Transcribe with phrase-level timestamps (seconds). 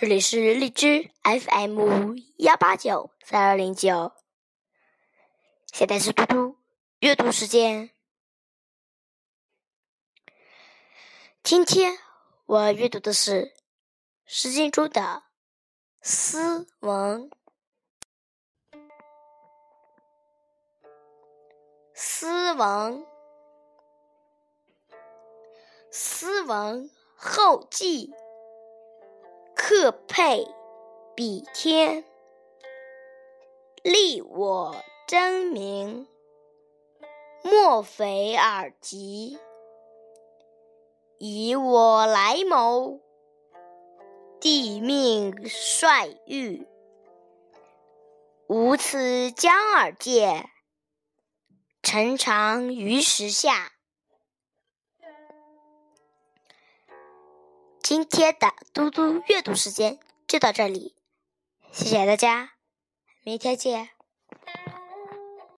[0.00, 4.12] 这里是荔枝 FM 幺八九三二零九，
[5.72, 6.56] 现在是嘟嘟
[7.00, 7.90] 阅读时间。
[11.42, 11.98] 今天
[12.46, 13.46] 我阅读的是
[14.24, 15.00] 《诗经》中的
[16.00, 17.28] 《斯文》。
[21.92, 23.04] 斯文，
[25.90, 28.14] 斯文后记。
[29.70, 30.48] 克佩
[31.14, 32.02] 比天，
[33.82, 34.74] 利我
[35.06, 36.08] 争名，
[37.42, 39.38] 莫非尔疾。
[41.18, 43.02] 以我来谋，
[44.40, 46.66] 帝命率御。
[48.46, 50.48] 吾此将而见，
[51.82, 53.72] 臣常于时下。
[57.88, 60.94] 今天的嘟嘟阅读时间就到这里，
[61.72, 62.50] 谢谢大家，
[63.24, 63.88] 明天见。